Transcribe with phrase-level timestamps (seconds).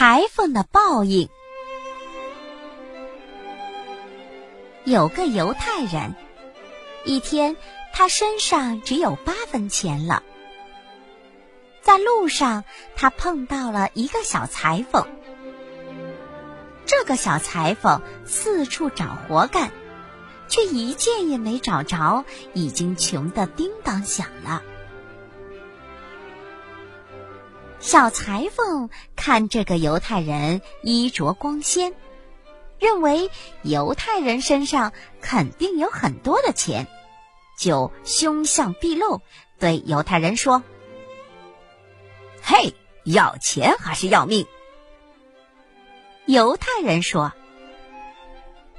[0.00, 1.28] 裁缝的报应。
[4.84, 6.14] 有个犹太人，
[7.04, 7.54] 一天
[7.92, 10.22] 他身上只有八分钱了。
[11.82, 12.64] 在路上，
[12.96, 15.06] 他碰到了一个小裁缝。
[16.86, 19.70] 这个小裁缝四处找活干，
[20.48, 22.24] 却一件也没找着，
[22.54, 24.62] 已经穷得叮当响了。
[27.82, 28.90] 小裁缝
[29.20, 31.92] 看这个犹太人衣着光鲜，
[32.78, 36.86] 认为犹太人身上肯定有很多的钱，
[37.58, 39.20] 就凶相毕露，
[39.58, 40.62] 对犹太人说
[42.42, 42.72] ：“嘿，
[43.04, 44.46] 要钱还是要命？”
[46.24, 47.34] 犹太人说：“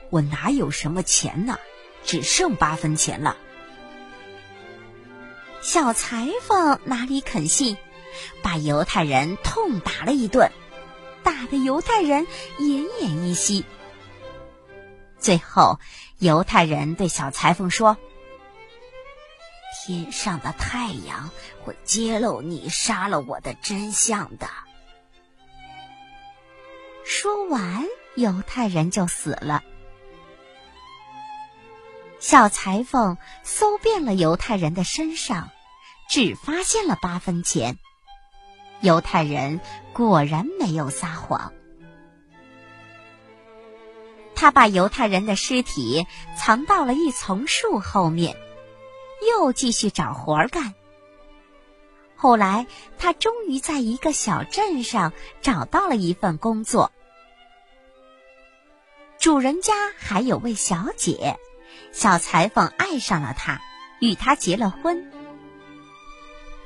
[0.10, 1.60] 我哪有什么钱呢？
[2.04, 3.38] 只剩八分钱了。”
[5.62, 7.78] 小裁缝哪里肯信？
[8.42, 10.52] 把犹太人痛打了一顿，
[11.24, 12.28] 打得犹太人
[12.60, 13.66] 奄奄一息。
[15.20, 15.80] 最后，
[16.18, 17.98] 犹太人对小裁缝说
[19.86, 21.30] ：“天上的太阳
[21.64, 24.50] 会揭露你杀了我的真相的。”
[27.06, 29.64] 说完，犹太人就死了。
[32.20, 35.50] 小裁缝搜遍了犹太人的身上，
[36.08, 37.78] 只发现了八分钱。
[38.82, 39.60] 犹太人
[39.94, 41.54] 果然没有撒谎，
[44.36, 48.36] 他把犹太人的尸体藏到了一丛树后面，
[49.30, 50.74] 又继续找活儿干。
[52.16, 52.66] 后来，
[52.98, 56.92] 他终于在一个小镇上找到了一份工作。
[59.20, 61.38] 主人家还有位小姐，
[61.92, 63.62] 小裁缝爱上了她，
[64.00, 65.12] 与她结了婚。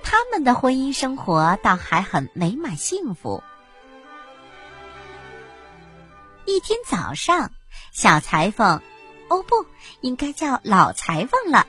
[0.05, 3.43] 他们的婚姻生活倒还很美满幸福。
[6.45, 7.51] 一天早上，
[7.91, 8.79] 小裁缝，
[9.29, 9.65] 哦不，
[10.01, 11.65] 应该叫老裁缝了，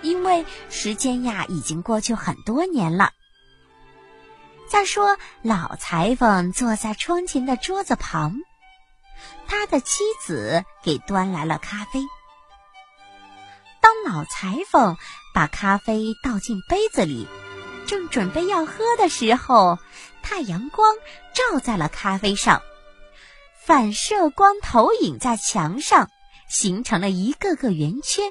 [0.00, 3.12] 因为时间呀已经过去很多年了。
[4.66, 8.36] 再说，老裁缝坐在窗前的桌子旁，
[9.46, 12.02] 他的妻子给端来了咖啡。
[13.82, 14.96] 当老裁缝
[15.34, 17.28] 把咖啡倒进杯子里。
[17.90, 19.80] 正准备要喝的时候，
[20.22, 20.94] 太阳光
[21.34, 22.62] 照在了咖啡上，
[23.66, 26.08] 反射光投影在墙上，
[26.48, 28.30] 形成了一个个圆圈。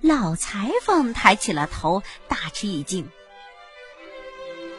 [0.00, 3.08] 老裁缝抬起了头，大吃一惊：“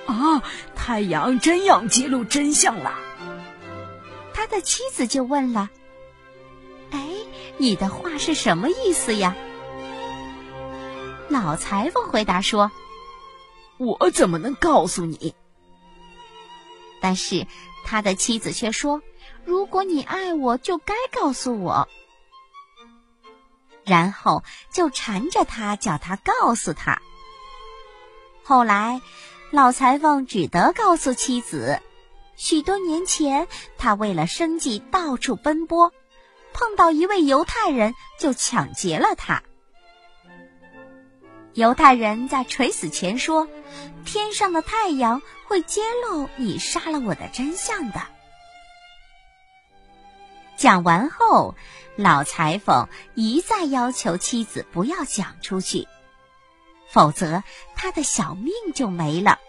[0.06, 0.44] 啊，
[0.76, 3.00] 太阳真要揭露真相了！”
[4.36, 5.70] 他的妻子就问了
[6.92, 7.08] ：“哎，
[7.56, 9.38] 你的话是什么意思呀？”
[11.30, 12.72] 老裁缝回答说
[13.78, 15.36] ：“我怎么能告诉你？”
[17.02, 17.48] 但是
[17.86, 19.02] 他的妻子却说
[19.46, 21.88] ：“如果你爱我，就该告诉我。”
[23.86, 27.02] 然后就缠着他，叫他告诉他。
[28.44, 29.02] 后来，
[29.52, 31.80] 老裁缝只得告诉妻子：
[32.36, 33.48] 许多年前，
[33.78, 35.94] 他为了生计到处奔波，
[36.54, 39.44] 碰到一位犹太人，就抢劫了他。
[41.54, 43.48] 犹太人在垂死前说
[44.06, 48.02] ：“天上的太阳会揭露你杀了我的真相的。”
[50.56, 51.56] 讲完后，
[51.96, 55.88] 老裁缝一再要求妻子不要讲出去，
[56.90, 57.44] 否则
[57.76, 59.40] 他的小命就没了。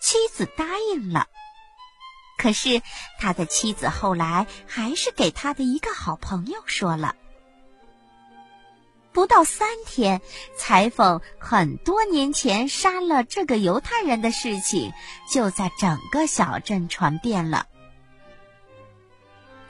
[0.00, 1.26] 妻子答应了，
[2.38, 2.82] 可是
[3.18, 7.16] 他的妻子后来还是给他的一个好朋友说了。
[9.16, 10.20] 不到三天，
[10.58, 14.92] 裁缝很多年前杀了这个犹太人的事情
[15.26, 17.64] 就在整个小镇传遍了。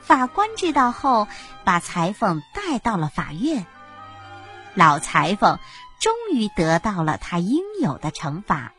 [0.00, 1.28] 法官知道后，
[1.64, 3.66] 把裁缝带到了法院。
[4.74, 5.60] 老裁缝
[6.00, 8.72] 终于得到了他应有的惩罚。